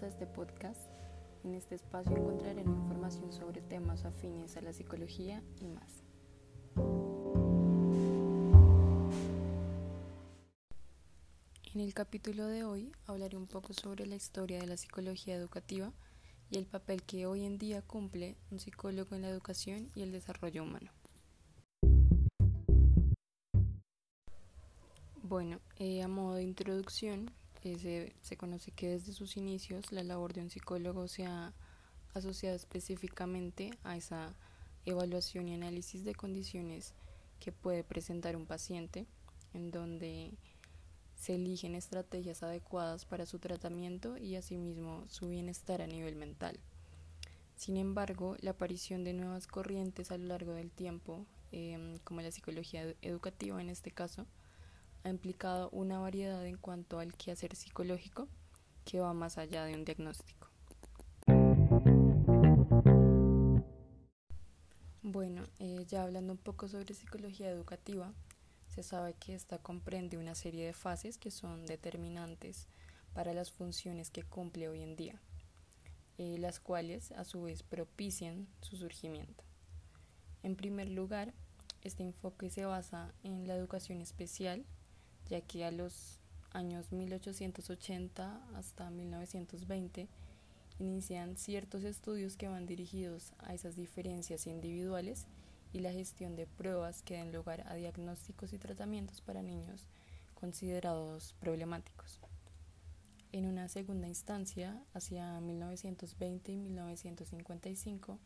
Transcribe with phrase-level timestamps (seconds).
[0.00, 0.90] bienvenidos a este podcast.
[1.44, 6.02] En este espacio encontrarán información sobre temas afines a la psicología y más.
[11.74, 15.92] En el capítulo de hoy hablaré un poco sobre la historia de la psicología educativa
[16.50, 20.12] y el papel que hoy en día cumple un psicólogo en la educación y el
[20.12, 20.90] desarrollo humano.
[25.22, 27.30] Bueno, eh, a modo de introducción,
[27.62, 31.52] se, se, conoce que desde sus inicios la labor de un psicólogo se ha
[32.14, 34.34] asociado específicamente a esa
[34.84, 36.94] evaluación y análisis de condiciones
[37.38, 39.06] que puede presentar un paciente,
[39.54, 40.32] en donde
[41.16, 46.58] se eligen estrategias adecuadas para su tratamiento y asimismo su bienestar a nivel mental.
[47.56, 52.30] Sin embargo, la aparición de nuevas corrientes a lo largo del tiempo, em, como la
[52.30, 54.26] psicología educativa en este caso,
[55.04, 58.28] ha implicado una variedad en cuanto al quehacer psicológico
[58.84, 60.48] que va más allá de un diagnóstico.
[65.02, 68.12] Bueno, eh, ya hablando un poco sobre psicología educativa,
[68.68, 72.68] se sabe que esta comprende una serie de fases que son determinantes
[73.12, 75.20] para las funciones que cumple hoy en día,
[76.18, 79.42] eh, las cuales a su vez propician su surgimiento.
[80.42, 81.34] En primer lugar,
[81.82, 84.64] este enfoque se basa en la educación especial,
[85.30, 86.18] ya que a los
[86.52, 90.08] años 1880 hasta 1920
[90.80, 95.26] inician ciertos estudios que van dirigidos a esas diferencias individuales
[95.72, 99.86] y la gestión de pruebas que den lugar a diagnósticos y tratamientos para niños
[100.34, 102.18] considerados problemáticos.
[103.30, 108.18] En una segunda instancia, hacia 1920 y 1955,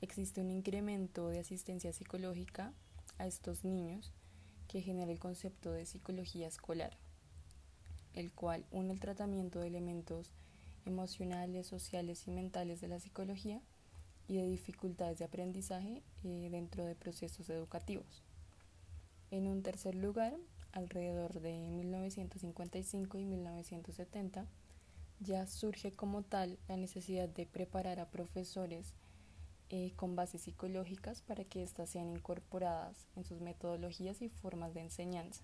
[0.00, 2.72] existe un incremento de asistencia psicológica
[3.18, 4.12] a estos niños
[4.68, 6.96] que genera el concepto de psicología escolar,
[8.14, 10.32] el cual une el tratamiento de elementos
[10.86, 13.60] emocionales, sociales y mentales de la psicología
[14.28, 18.22] y de dificultades de aprendizaje eh, dentro de procesos educativos.
[19.30, 20.36] En un tercer lugar,
[20.72, 24.46] alrededor de 1955 y 1970,
[25.20, 28.94] ya surge como tal la necesidad de preparar a profesores
[29.74, 34.82] eh, con bases psicológicas para que éstas sean incorporadas en sus metodologías y formas de
[34.82, 35.40] enseñanza.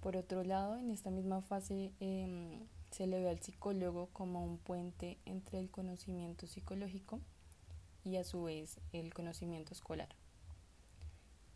[0.00, 2.60] Por otro lado, en esta misma fase em,
[2.92, 7.18] se le ve al psicólogo como un puente entre el conocimiento psicológico
[8.04, 10.10] y a su vez el conocimiento escolar.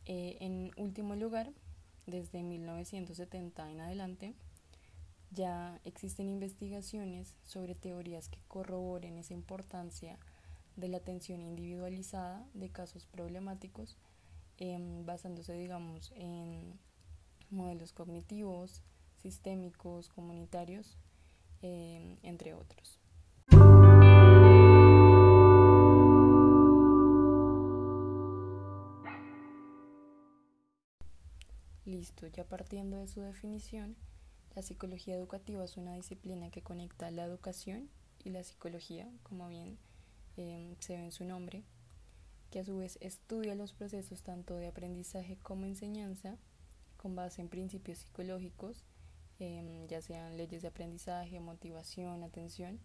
[0.06, 1.52] Eh, en último lugar,
[2.06, 4.34] desde 1970 en adelante,
[5.30, 10.18] ya existen investigaciones sobre teorías que corroboren esa importancia
[10.76, 13.96] de la atención individualizada de casos problemáticos,
[14.58, 16.78] em, basándose, digamos, en
[17.50, 18.82] modelos cognitivos,
[19.18, 20.96] sistémicos, comunitarios,
[21.60, 22.98] em, entre otros.
[31.84, 33.96] Listo, ya partiendo de su definición,
[34.54, 37.88] la psicología educativa es una disciplina que conecta la educación
[38.24, 39.78] y la psicología, como bien
[40.36, 41.64] em, se ve en su nombre,
[42.50, 46.36] que a su vez estudia los procesos tanto de aprendizaje como enseñanza
[46.96, 48.84] con base en principios psicológicos,
[49.38, 52.78] em, ya sean leyes de aprendizaje, motivación, atención,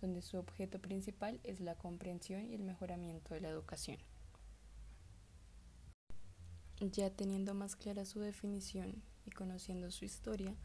[0.00, 3.98] donde su objeto principal es la comprensión y el mejoramiento de la educación.
[6.80, 10.56] Ya teniendo más clara su definición y conociendo su historia,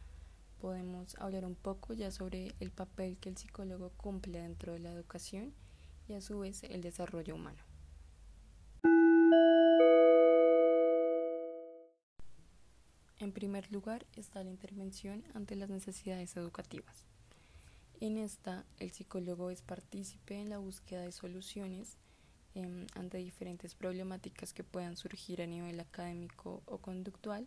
[0.59, 4.91] podemos hablar un poco ya sobre el papel que el psicólogo cumple dentro de la
[4.91, 5.53] educación
[6.07, 7.62] y a su vez el desarrollo humano.
[13.19, 17.06] En primer lugar está la intervención ante las necesidades educativas.
[18.00, 21.97] En esta, el psicólogo es partícipe en la búsqueda de soluciones
[22.57, 27.46] Em, ante diferentes problemáticas que puedan surgir a nivel académico o conductual,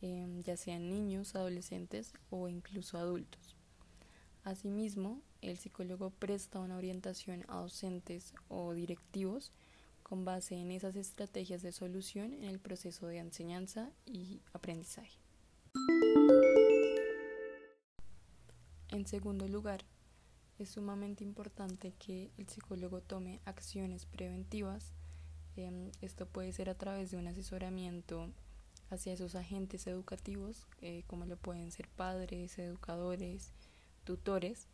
[0.00, 3.54] em, ya sean niños, adolescentes o incluso adultos.
[4.44, 9.52] Asimismo, el psicólogo presta una orientación a docentes o directivos
[10.02, 15.16] con base en esas estrategias de solución en el proceso de enseñanza y aprendizaje.
[18.88, 19.84] En segundo lugar,
[20.58, 24.92] es sumamente importante que el psicólogo tome acciones preventivas.
[25.54, 28.28] Em, esto puede ser a través de un asesoramiento
[28.90, 33.52] hacia esos agentes educativos, eh, como lo pueden ser padres, educadores,
[34.04, 34.68] tutores,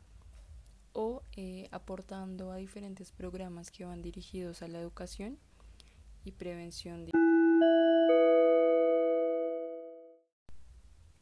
[0.93, 5.39] o eh, aportando a diferentes programas que van dirigidos a la educación
[6.25, 7.13] y prevención de...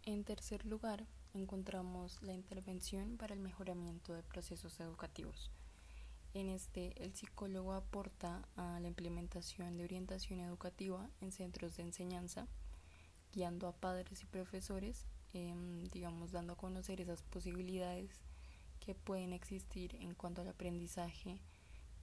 [0.05, 5.51] En tercer lugar, encontramos la intervención para el mejoramiento de procesos educativos.
[6.33, 12.47] En este, el psicólogo aporta a la implementación de orientación educativa en centros de enseñanza,
[13.33, 18.11] guiando a padres y profesores, em, digamos, dando a conocer esas posibilidades
[18.81, 21.41] que pueden existir en cuanto al aprendizaje,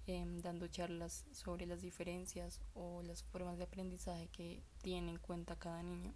[0.07, 5.55] em, dando charlas sobre las diferencias o las formas de aprendizaje que tiene en cuenta
[5.55, 6.13] cada niño.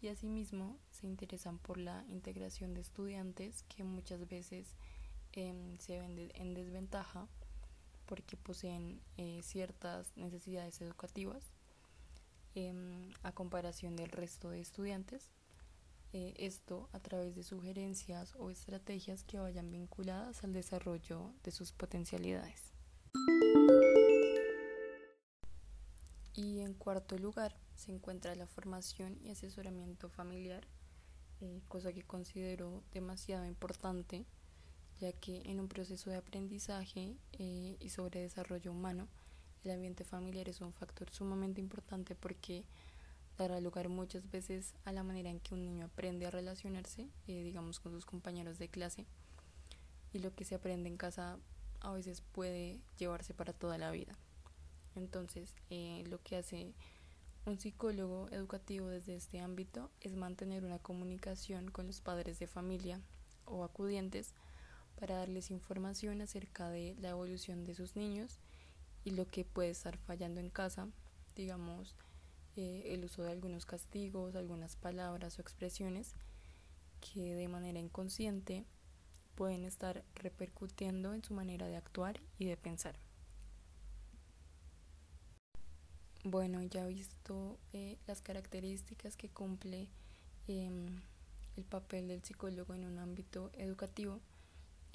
[0.00, 4.74] Y asimismo se interesan por la integración de estudiantes que muchas veces
[5.36, 7.28] Em, se ven en desventaja
[8.06, 11.44] porque poseen eh, ciertas necesidades educativas
[13.22, 15.28] a comparación del resto de estudiantes.
[16.18, 21.72] Eh, esto a través de sugerencias o estrategias que vayan vinculadas al desarrollo de sus
[21.72, 22.72] potencialidades.
[26.32, 30.66] Y en cuarto lugar se encuentra la formación y asesoramiento familiar,
[31.42, 34.24] eh, cosa que considero demasiado importante
[34.98, 39.06] ya que en un proceso de aprendizaje eh, y sobre desarrollo humano,
[39.64, 42.64] el ambiente familiar es un factor sumamente importante porque
[43.38, 47.42] dará lugar muchas veces a la manera en que un niño aprende a relacionarse, eh,
[47.42, 49.06] digamos, con sus compañeros de clase.
[50.12, 51.38] Y lo que se aprende en casa
[51.80, 54.16] a veces puede llevarse para toda la vida.
[54.94, 56.72] Entonces, eh, lo que hace
[57.44, 63.00] un psicólogo educativo desde este ámbito es mantener una comunicación con los padres de familia
[63.44, 64.32] o acudientes
[64.98, 68.38] para darles información acerca de la evolución de sus niños
[69.04, 70.88] y lo que puede estar fallando en casa,
[71.36, 71.94] digamos,
[72.56, 76.14] eh, el uso de algunos castigos, algunas palabras o expresiones
[77.00, 78.64] que de manera inconsciente
[79.34, 82.98] pueden estar repercutiendo en su manera de actuar y de pensar.
[86.24, 89.88] Bueno, ya visto eh, las características que cumple
[90.48, 91.02] em,
[91.56, 94.20] el papel del psicólogo en un ámbito educativo,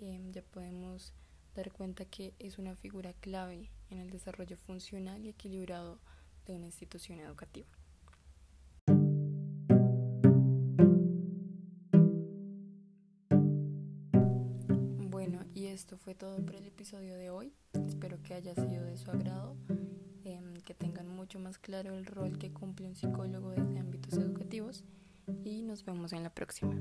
[0.02, 1.13] Em, ya podemos
[1.56, 6.00] dar cuenta que es una figura clave en el desarrollo funcional y equilibrado
[6.45, 7.67] de una institución educativa.
[15.09, 17.53] Bueno, y esto fue todo por el episodio de hoy.
[17.85, 19.55] Espero que haya sido de su agrado,
[20.23, 24.83] em, que tengan mucho más claro el rol que cumple un psicólogo desde ámbitos educativos
[25.43, 26.75] y nos vemos en la próxima.